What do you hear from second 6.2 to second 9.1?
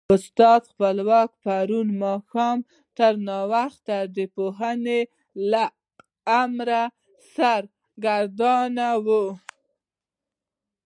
امر سره سرګردانه و.